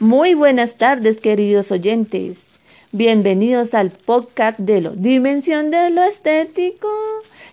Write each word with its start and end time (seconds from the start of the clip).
Muy 0.00 0.34
buenas 0.34 0.76
tardes, 0.76 1.16
queridos 1.20 1.72
oyentes. 1.72 2.42
Bienvenidos 2.92 3.74
al 3.74 3.90
podcast 3.90 4.56
de 4.56 4.80
lo 4.80 4.90
Dimensión 4.92 5.72
de 5.72 5.90
lo 5.90 6.04
Estético. 6.04 6.88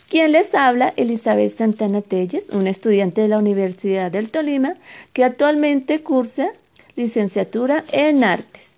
Quien 0.10 0.32
les 0.32 0.54
habla, 0.54 0.94
Elizabeth 0.96 1.52
Santana 1.52 2.04
Telles, 2.04 2.52
una 2.52 2.70
estudiante 2.70 3.21
de 3.21 3.29
la 3.29 3.39
Universidad 3.39 4.12
del 4.12 4.29
Tolima 4.29 4.76
que 5.12 5.23
actualmente 5.23 6.04
cursa 6.04 6.50
licenciatura 6.96 7.84
en 7.92 8.23
artes. 8.23 8.73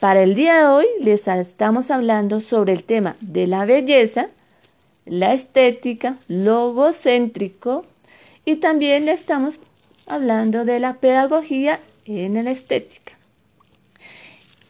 Para 0.00 0.24
el 0.24 0.34
día 0.34 0.58
de 0.58 0.66
hoy 0.66 0.86
les 1.00 1.28
estamos 1.28 1.92
hablando 1.92 2.40
sobre 2.40 2.72
el 2.72 2.82
tema 2.82 3.14
de 3.20 3.46
la 3.46 3.64
belleza, 3.64 4.26
la 5.06 5.32
estética, 5.32 6.16
logocéntrico 6.26 7.86
y 8.44 8.56
también 8.56 9.04
le 9.04 9.12
estamos 9.12 9.60
hablando 10.04 10.64
de 10.64 10.80
la 10.80 10.94
pedagogía 10.94 11.78
en 12.06 12.44
la 12.44 12.50
estética. 12.50 13.12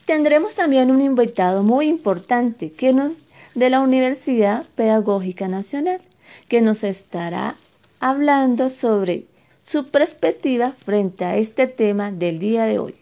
Tendremos 0.07 0.55
también 0.55 0.91
un 0.91 1.01
invitado 1.01 1.63
muy 1.63 1.89
importante 1.89 2.73
que 2.73 2.93
nos, 2.93 3.13
de 3.55 3.71
la 3.71 3.81
Universidad 3.81 4.65
Pedagógica 4.75 5.49
Nacional, 5.49 6.01
que 6.49 6.61
nos 6.61 6.85
estará 6.85 7.57
hablando 8.01 8.69
sobre 8.69 9.25
su 9.65 9.87
perspectiva 9.87 10.73
frente 10.73 11.25
a 11.25 11.37
este 11.37 11.67
tema 11.67 12.11
del 12.11 12.39
día 12.39 12.67
de 12.67 12.79
hoy. 12.79 12.95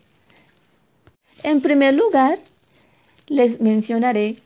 En 1.43 1.61
primer 1.61 1.95
lugar, 1.95 2.39
les 3.27 3.61
mencionaré 3.61 4.37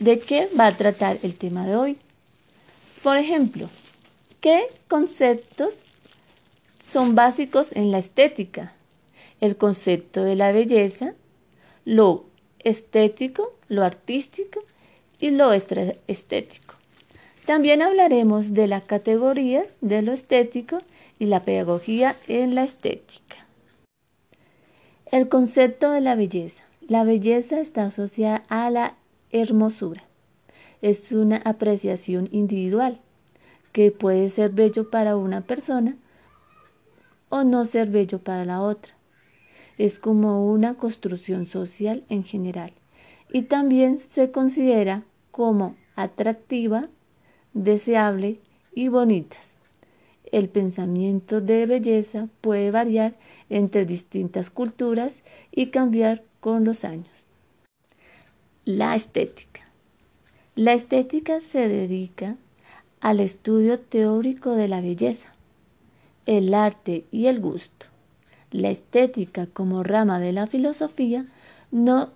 de 0.00 0.18
qué 0.18 0.48
va 0.58 0.66
a 0.66 0.72
tratar 0.72 1.18
el 1.22 1.36
tema 1.36 1.64
de 1.64 1.76
hoy. 1.76 1.96
Por 3.04 3.16
ejemplo, 3.16 3.68
¿qué 4.40 4.66
conceptos 4.88 5.74
son 6.92 7.14
básicos 7.14 7.68
en 7.72 7.92
la 7.92 7.98
estética? 7.98 8.72
El 9.42 9.56
concepto 9.56 10.22
de 10.22 10.36
la 10.36 10.52
belleza, 10.52 11.14
lo 11.84 12.26
estético, 12.60 13.52
lo 13.66 13.82
artístico 13.82 14.62
y 15.18 15.30
lo 15.30 15.52
estético. 15.52 16.76
También 17.44 17.82
hablaremos 17.82 18.54
de 18.54 18.68
las 18.68 18.84
categorías 18.84 19.74
de 19.80 20.02
lo 20.02 20.12
estético 20.12 20.78
y 21.18 21.26
la 21.26 21.42
pedagogía 21.42 22.14
en 22.28 22.54
la 22.54 22.62
estética. 22.62 23.44
El 25.10 25.28
concepto 25.28 25.90
de 25.90 26.02
la 26.02 26.14
belleza. 26.14 26.62
La 26.86 27.02
belleza 27.02 27.58
está 27.58 27.86
asociada 27.86 28.44
a 28.48 28.70
la 28.70 28.94
hermosura. 29.32 30.04
Es 30.82 31.10
una 31.10 31.38
apreciación 31.38 32.28
individual 32.30 33.00
que 33.72 33.90
puede 33.90 34.28
ser 34.28 34.50
bello 34.50 34.88
para 34.88 35.16
una 35.16 35.40
persona 35.40 35.96
o 37.28 37.42
no 37.42 37.64
ser 37.64 37.90
bello 37.90 38.20
para 38.20 38.44
la 38.44 38.62
otra 38.62 38.94
es 39.78 39.98
como 39.98 40.46
una 40.50 40.74
construcción 40.74 41.46
social 41.46 42.04
en 42.08 42.24
general 42.24 42.72
y 43.32 43.42
también 43.42 43.98
se 43.98 44.30
considera 44.30 45.04
como 45.30 45.74
atractiva, 45.96 46.88
deseable 47.54 48.40
y 48.74 48.88
bonitas. 48.88 49.56
El 50.30 50.48
pensamiento 50.48 51.40
de 51.40 51.66
belleza 51.66 52.28
puede 52.40 52.70
variar 52.70 53.16
entre 53.50 53.84
distintas 53.84 54.50
culturas 54.50 55.22
y 55.50 55.66
cambiar 55.66 56.24
con 56.40 56.64
los 56.64 56.84
años. 56.84 57.26
La 58.64 58.96
estética. 58.96 59.68
La 60.54 60.72
estética 60.72 61.40
se 61.40 61.68
dedica 61.68 62.36
al 63.00 63.20
estudio 63.20 63.80
teórico 63.80 64.52
de 64.52 64.68
la 64.68 64.80
belleza, 64.80 65.34
el 66.24 66.54
arte 66.54 67.04
y 67.10 67.26
el 67.26 67.40
gusto. 67.40 67.91
La 68.52 68.68
estética 68.68 69.46
como 69.46 69.82
rama 69.82 70.20
de 70.20 70.34
la 70.34 70.46
filosofía 70.46 71.24
no 71.70 72.10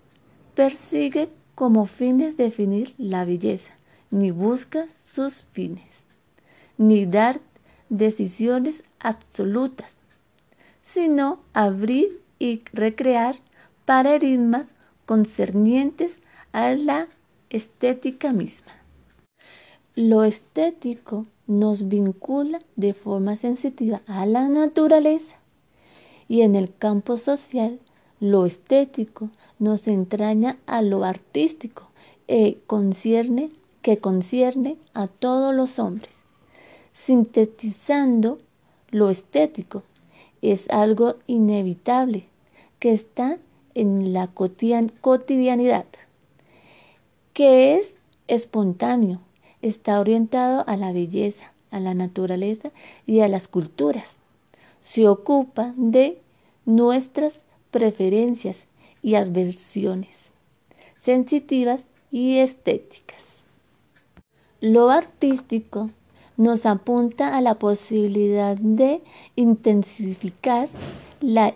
persigue 0.54 1.30
como 1.54 1.86
fines 1.86 2.36
definir 2.36 2.92
la 2.98 3.24
belleza, 3.24 3.70
ni 4.10 4.32
busca 4.32 4.86
sus 5.10 5.46
fines, 5.52 6.04
ni 6.76 7.06
dar 7.06 7.40
decisiones 7.88 8.84
absolutas, 9.00 9.96
sino 10.82 11.40
abrir 11.54 12.20
y 12.38 12.60
recrear 12.74 13.36
paradigmas 13.86 14.74
concernientes 15.06 16.20
a 16.52 16.72
la 16.72 17.08
estética 17.48 18.34
misma. 18.34 18.72
Lo 19.94 20.22
estético 20.22 21.24
nos 21.46 21.88
vincula 21.88 22.60
de 22.76 22.92
forma 22.92 23.38
sensitiva 23.38 24.02
a 24.06 24.26
la 24.26 24.50
naturaleza 24.50 25.36
y 26.28 26.42
en 26.42 26.56
el 26.56 26.74
campo 26.74 27.16
social, 27.16 27.78
lo 28.20 28.46
estético 28.46 29.30
nos 29.58 29.86
entraña 29.88 30.58
a 30.66 30.82
lo 30.82 31.04
artístico 31.04 31.90
e 32.28 32.58
concierne, 32.66 33.50
que 33.82 33.98
concierne 33.98 34.76
a 34.94 35.06
todos 35.06 35.54
los 35.54 35.78
hombres. 35.78 36.24
Sintetizando, 36.92 38.38
lo 38.90 39.10
estético 39.10 39.82
es 40.42 40.68
algo 40.70 41.16
inevitable 41.26 42.24
que 42.78 42.92
está 42.92 43.38
en 43.74 44.12
la 44.12 44.28
cotidianidad, 44.28 45.86
que 47.32 47.76
es 47.76 47.96
espontáneo, 48.26 49.20
está 49.60 50.00
orientado 50.00 50.64
a 50.66 50.76
la 50.76 50.92
belleza, 50.92 51.52
a 51.70 51.80
la 51.80 51.94
naturaleza 51.94 52.70
y 53.06 53.20
a 53.20 53.28
las 53.28 53.48
culturas 53.48 54.18
se 54.86 55.08
ocupa 55.08 55.74
de 55.76 56.22
nuestras 56.64 57.42
preferencias 57.72 58.66
y 59.02 59.16
aversiones 59.16 60.32
sensitivas 61.06 61.84
y 62.12 62.38
estéticas. 62.38 63.46
Lo 64.60 64.90
artístico 64.90 65.90
nos 66.36 66.66
apunta 66.66 67.36
a 67.36 67.40
la 67.40 67.58
posibilidad 67.58 68.56
de 68.56 69.02
intensificar 69.34 70.68
la 71.20 71.54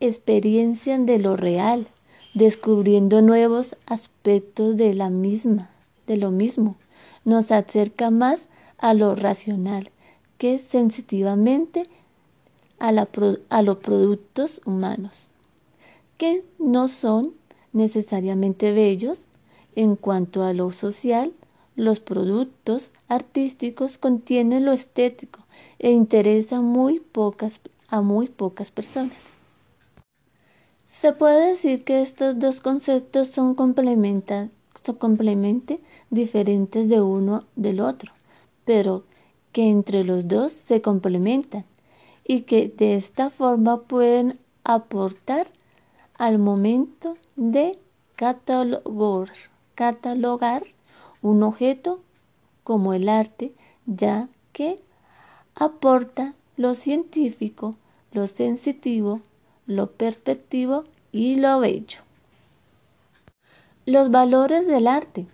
experiencia 0.00 0.98
de 0.98 1.18
lo 1.18 1.36
real, 1.36 1.86
descubriendo 2.32 3.20
nuevos 3.20 3.76
aspectos 3.86 4.76
de 4.76 4.94
la 4.94 5.10
misma, 5.10 5.70
de 6.06 6.16
lo 6.16 6.30
mismo. 6.30 6.76
Nos 7.24 7.52
acerca 7.52 8.10
más 8.10 8.48
a 8.78 8.94
lo 8.94 9.14
racional 9.14 9.90
que 10.38 10.58
sensitivamente 10.58 11.84
a, 12.80 12.92
los 13.62 13.76
productos 13.78 14.60
humanos, 14.64 15.28
que 16.16 16.44
no 16.58 16.88
son 16.88 17.34
necesariamente 17.72 18.72
bellos 18.72 19.20
en 19.76 19.96
cuanto 19.96 20.42
a 20.42 20.54
lo 20.54 20.72
social, 20.72 21.32
los 21.76 22.00
productos 22.00 22.90
artísticos 23.06 23.98
contienen 23.98 24.64
lo 24.64 24.72
estético 24.72 25.40
e 25.78 25.92
interesan 25.92 26.64
muy 26.64 27.00
pocas, 27.00 27.60
a 27.88 28.00
muy 28.00 28.28
pocas 28.28 28.70
personas. 28.70 29.36
Se 31.00 31.12
puede 31.12 31.50
decir 31.50 31.84
que 31.84 32.02
estos 32.02 32.38
dos 32.38 32.60
conceptos 32.60 33.28
son, 33.28 33.56
son 33.56 34.96
complemente 34.96 35.80
diferentes 36.10 36.88
de 36.88 37.00
uno 37.00 37.44
del 37.56 37.80
otro, 37.80 38.12
pero 38.64 39.04
que 39.52 39.68
entre 39.68 40.04
los 40.04 40.28
dos 40.28 40.52
se 40.52 40.82
complementan 40.82 41.64
y 42.30 42.42
que 42.42 42.68
de 42.68 42.94
esta 42.94 43.28
forma 43.28 43.80
pueden 43.80 44.38
aportar 44.62 45.48
al 46.14 46.38
momento 46.38 47.16
de 47.34 47.76
catalogar, 48.14 49.32
un 51.22 51.42
objeto 51.42 52.00
como 52.62 52.94
el 52.94 53.08
arte, 53.08 53.52
ya 53.84 54.28
que 54.52 54.80
aporta 55.56 56.36
lo 56.56 56.76
científico, 56.76 57.74
lo 58.12 58.28
sensitivo, 58.28 59.22
lo 59.66 59.90
perspectivo 59.90 60.84
y 61.10 61.34
lo 61.34 61.58
bello. 61.58 61.98
Los 63.86 64.12
valores 64.12 64.68
del 64.68 64.86
arte. 64.86 65.26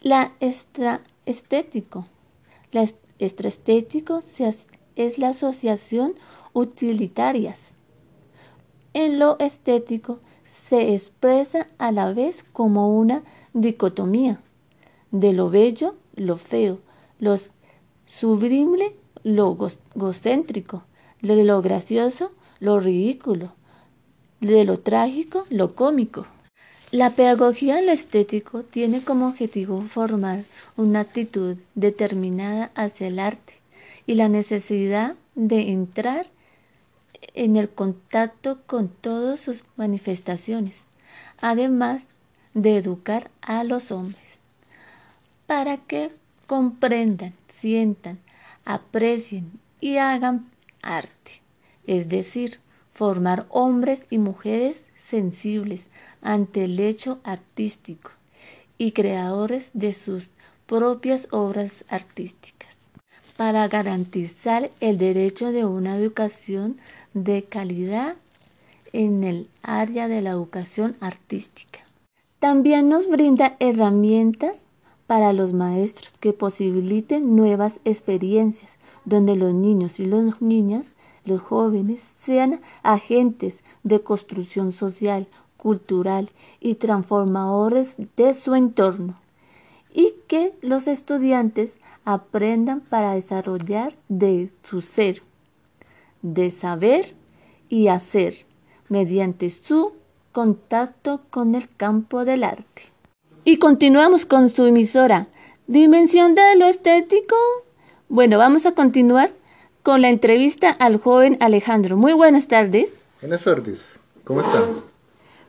La 0.00 0.32
estético. 0.40 2.08
La 2.72 2.84
extra 3.20 3.48
estético 3.48 4.20
se, 4.22 4.52
es 4.96 5.18
la 5.18 5.28
asociación 5.28 6.14
utilitarias. 6.52 7.74
En 8.94 9.18
lo 9.18 9.38
estético 9.38 10.20
se 10.46 10.94
expresa 10.94 11.68
a 11.78 11.92
la 11.92 12.12
vez 12.12 12.44
como 12.52 12.96
una 12.98 13.22
dicotomía 13.52 14.40
de 15.10 15.32
lo 15.32 15.50
bello, 15.50 15.94
lo 16.14 16.36
feo, 16.36 16.80
lo 17.18 17.38
sublime, 18.06 18.92
lo 19.22 19.56
gocéntrico, 19.94 20.84
de 21.22 21.44
lo 21.44 21.62
gracioso, 21.62 22.32
lo 22.60 22.80
ridículo, 22.80 23.52
de 24.40 24.64
lo 24.64 24.80
trágico, 24.80 25.46
lo 25.50 25.74
cómico. 25.74 26.26
La 26.92 27.10
pedagogía 27.10 27.78
en 27.78 27.86
lo 27.86 27.92
estético 27.92 28.62
tiene 28.62 29.02
como 29.02 29.28
objetivo 29.28 29.82
formar 29.82 30.44
una 30.76 31.00
actitud 31.00 31.56
determinada 31.74 32.70
hacia 32.74 33.08
el 33.08 33.18
arte, 33.18 33.54
y 34.06 34.14
la 34.14 34.28
necesidad 34.28 35.16
de 35.34 35.70
entrar 35.70 36.26
en 37.34 37.56
el 37.56 37.68
contacto 37.68 38.60
con 38.66 38.88
todas 38.88 39.40
sus 39.40 39.64
manifestaciones, 39.76 40.84
además 41.40 42.06
de 42.54 42.76
educar 42.78 43.30
a 43.40 43.64
los 43.64 43.90
hombres 43.90 44.40
para 45.46 45.76
que 45.76 46.10
comprendan, 46.46 47.34
sientan, 47.48 48.18
aprecien 48.64 49.50
y 49.80 49.96
hagan 49.96 50.50
arte, 50.82 51.40
es 51.86 52.08
decir, 52.08 52.58
formar 52.92 53.46
hombres 53.50 54.04
y 54.10 54.18
mujeres 54.18 54.82
sensibles 55.08 55.86
ante 56.20 56.64
el 56.64 56.80
hecho 56.80 57.20
artístico 57.22 58.10
y 58.78 58.92
creadores 58.92 59.70
de 59.72 59.92
sus 59.92 60.30
propias 60.66 61.28
obras 61.30 61.84
artísticas, 61.88 62.75
para 63.36 63.68
garantizar 63.68 64.70
el 64.80 64.98
derecho 64.98 65.52
de 65.52 65.64
una 65.64 65.96
educación 65.96 66.78
de 67.14 67.44
calidad 67.44 68.16
en 68.92 69.24
el 69.24 69.48
área 69.62 70.08
de 70.08 70.22
la 70.22 70.30
educación 70.30 70.96
artística. 71.00 71.80
También 72.38 72.88
nos 72.88 73.08
brinda 73.08 73.56
herramientas 73.60 74.62
para 75.06 75.32
los 75.32 75.52
maestros 75.52 76.14
que 76.18 76.32
posibiliten 76.32 77.36
nuevas 77.36 77.80
experiencias, 77.84 78.76
donde 79.04 79.36
los 79.36 79.54
niños 79.54 80.00
y 80.00 80.06
las 80.06 80.40
niñas, 80.40 80.92
los 81.24 81.40
jóvenes, 81.40 82.02
sean 82.18 82.60
agentes 82.82 83.62
de 83.82 84.00
construcción 84.00 84.72
social, 84.72 85.28
cultural 85.56 86.30
y 86.60 86.76
transformadores 86.76 87.96
de 88.16 88.34
su 88.34 88.54
entorno, 88.54 89.16
que 90.26 90.54
los 90.62 90.86
estudiantes 90.86 91.78
aprendan 92.04 92.80
para 92.80 93.14
desarrollar 93.14 93.94
de 94.08 94.50
su 94.62 94.80
ser, 94.80 95.22
de 96.22 96.50
saber 96.50 97.14
y 97.68 97.88
hacer, 97.88 98.34
mediante 98.88 99.50
su 99.50 99.94
contacto 100.32 101.20
con 101.30 101.54
el 101.54 101.68
campo 101.76 102.24
del 102.24 102.44
arte. 102.44 102.82
Y 103.44 103.58
continuamos 103.58 104.26
con 104.26 104.48
su 104.48 104.66
emisora. 104.66 105.28
Dimensión 105.66 106.34
de 106.34 106.56
lo 106.56 106.66
estético. 106.66 107.36
Bueno, 108.08 108.38
vamos 108.38 108.66
a 108.66 108.72
continuar 108.72 109.30
con 109.82 110.02
la 110.02 110.08
entrevista 110.08 110.70
al 110.70 110.98
joven 110.98 111.36
Alejandro. 111.40 111.96
Muy 111.96 112.12
buenas 112.12 112.48
tardes. 112.48 112.96
Buenas 113.20 113.44
tardes. 113.44 113.98
¿Cómo 114.24 114.40
están? 114.40 114.64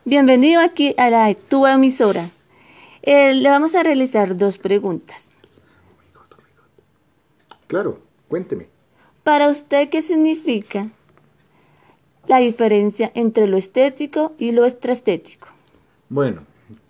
Bienvenido 0.04 0.60
aquí 0.60 0.94
a 0.96 1.10
la, 1.10 1.34
tu 1.34 1.66
emisora. 1.66 2.30
Eh, 3.02 3.34
le 3.34 3.48
vamos 3.48 3.74
a 3.74 3.82
realizar 3.82 4.36
dos 4.36 4.58
preguntas. 4.58 5.24
Claro, 7.66 8.00
cuénteme. 8.28 8.68
Para 9.22 9.48
usted, 9.48 9.90
¿qué 9.90 10.02
significa 10.02 10.88
la 12.26 12.38
diferencia 12.38 13.12
entre 13.14 13.46
lo 13.46 13.56
estético 13.56 14.34
y 14.38 14.52
lo 14.52 14.64
extraestético? 14.64 15.48
Bueno, 16.08 16.42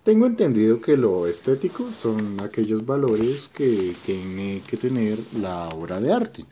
tengo 0.03 0.25
entendido 0.25 0.81
que 0.81 0.97
lo 0.97 1.27
estético 1.27 1.91
son 1.91 2.39
aquellos 2.39 2.85
valores 2.85 3.49
que 3.49 3.93
tiene 4.05 4.61
que 4.67 4.77
tener 4.77 5.19
la 5.39 5.69
obra 5.69 5.99
de 5.99 6.13
arte 6.13 6.45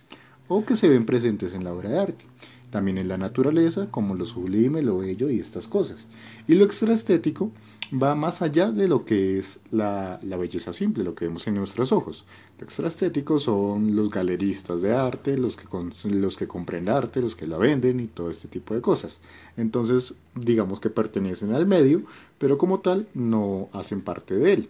o 0.48 0.65
que 0.65 0.75
se 0.75 0.89
ven 0.89 1.06
presentes 1.06 1.54
en 1.54 1.63
la 1.63 1.74
obra 1.74 1.89
de 1.89 2.00
arte. 2.00 2.25
También 2.69 2.98
en 2.98 3.07
la 3.07 3.18
naturaleza, 3.18 3.88
como 3.89 4.13
lo 4.13 4.25
sublime, 4.25 4.81
lo 4.81 4.98
bello 4.98 5.30
y 5.30 5.39
estas 5.39 5.68
cosas. 5.68 6.07
Y 6.48 6.56
lo 6.56 6.65
extraestético 6.65 7.51
va 7.92 8.16
más 8.16 8.42
allá 8.42 8.72
de 8.72 8.88
lo 8.88 9.06
que 9.06 9.38
es 9.38 9.60
la, 9.72 10.19
belleza 10.22 10.74
simple, 10.74 11.04
lo 11.04 11.16
que 11.16 11.25
vemos 11.25 11.48
en 11.48 11.56
nuestros 11.56 11.92
ojos. 11.92 12.25
Lo 12.60 12.66
extraestético 12.66 13.39
son 13.39 13.95
los 13.95 14.10
galeristas 14.10 14.81
de 14.81 14.94
arte, 14.94 15.38
los 15.38 15.56
que, 15.56 15.68
los 16.10 16.38
que 16.38 16.48
compren 16.48 16.89
arte, 16.89 17.22
los 17.22 17.36
que 17.36 17.48
la 17.48 17.57
venden 17.57 18.00
y 18.00 18.07
todo 18.07 18.30
este 18.30 18.48
tipo 18.48 18.74
de 18.74 18.81
cosas. 18.81 19.19
Entonces, 19.56 20.16
digamos 20.36 20.80
que 20.80 20.89
pertenecen 20.89 21.54
al 21.54 21.66
medio, 21.66 22.04
pero 22.38 22.57
como 22.57 22.80
tal 22.80 23.07
no 23.13 23.69
hacen 23.74 24.01
parte 24.01 24.36
de 24.36 24.54
él. 24.54 24.69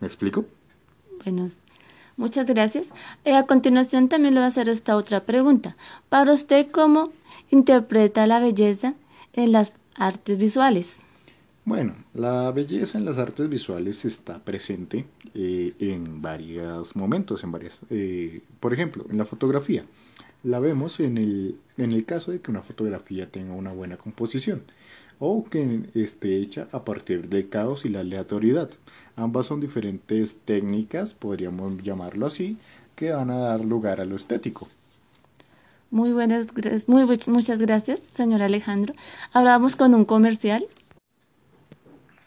¿Me 0.00 0.06
explico? 0.06 0.44
Bueno, 1.24 1.50
muchas 2.16 2.46
gracias. 2.46 2.88
Eh, 3.24 3.34
a 3.34 3.46
continuación 3.46 4.08
también 4.08 4.34
le 4.34 4.40
voy 4.40 4.44
a 4.44 4.48
hacer 4.48 4.68
esta 4.68 4.96
otra 4.96 5.24
pregunta. 5.24 5.76
Para 6.08 6.32
usted, 6.32 6.70
¿cómo 6.70 7.10
interpreta 7.50 8.26
la 8.26 8.40
belleza 8.40 8.94
en 9.32 9.52
las 9.52 9.72
artes 9.94 10.38
visuales? 10.38 11.00
Bueno, 11.68 11.96
la 12.14 12.50
belleza 12.50 12.96
en 12.96 13.04
las 13.04 13.18
artes 13.18 13.46
visuales 13.46 14.06
está 14.06 14.38
presente 14.38 15.04
eh, 15.34 15.74
en 15.80 16.22
varios 16.22 16.96
momentos, 16.96 17.44
en 17.44 17.52
varias, 17.52 17.80
eh, 17.90 18.40
por 18.58 18.72
ejemplo, 18.72 19.04
en 19.10 19.18
la 19.18 19.26
fotografía. 19.26 19.84
La 20.42 20.60
vemos 20.60 20.98
en 20.98 21.18
el, 21.18 21.56
en 21.76 21.92
el 21.92 22.06
caso 22.06 22.30
de 22.30 22.40
que 22.40 22.50
una 22.50 22.62
fotografía 22.62 23.30
tenga 23.30 23.52
una 23.52 23.70
buena 23.70 23.98
composición 23.98 24.62
o 25.18 25.44
que 25.44 25.82
esté 25.94 26.38
hecha 26.38 26.68
a 26.72 26.86
partir 26.86 27.28
del 27.28 27.50
caos 27.50 27.84
y 27.84 27.90
la 27.90 28.00
aleatoriedad. 28.00 28.70
Ambas 29.16 29.44
son 29.44 29.60
diferentes 29.60 30.38
técnicas, 30.46 31.12
podríamos 31.12 31.82
llamarlo 31.82 32.24
así, 32.24 32.56
que 32.96 33.12
van 33.12 33.28
a 33.28 33.40
dar 33.40 33.62
lugar 33.62 34.00
a 34.00 34.06
lo 34.06 34.16
estético. 34.16 34.68
Muy 35.90 36.12
buenas, 36.12 36.46
muchas 37.26 37.58
gracias, 37.58 38.00
señor 38.14 38.40
Alejandro. 38.40 38.94
Ahora 39.34 39.50
vamos 39.50 39.76
con 39.76 39.94
un 39.94 40.06
comercial. 40.06 40.66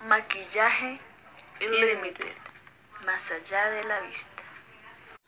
Maquillaje 0.07 0.99
Limited, 1.59 2.33
más 3.05 3.31
allá 3.31 3.69
de 3.69 3.83
la 3.83 4.01
vista. 4.01 4.29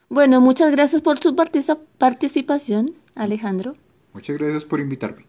Bueno, 0.08 0.40
muchas 0.40 0.72
gracias 0.72 1.00
por 1.00 1.18
su 1.18 1.36
participación, 1.36 2.94
Alejandro. 3.14 3.76
Muchas 4.12 4.36
gracias 4.36 4.64
por 4.64 4.80
invitarme. 4.80 5.26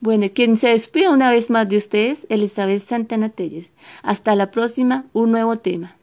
Bueno, 0.00 0.26
quien 0.32 0.56
se 0.56 0.68
despide 0.68 1.08
una 1.08 1.30
vez 1.30 1.50
más 1.50 1.68
de 1.68 1.76
ustedes, 1.76 2.26
Elizabeth 2.30 2.80
Santana 2.80 3.28
Telles. 3.28 3.74
Hasta 4.02 4.34
la 4.34 4.50
próxima, 4.50 5.04
un 5.12 5.30
nuevo 5.30 5.56
tema. 5.56 5.96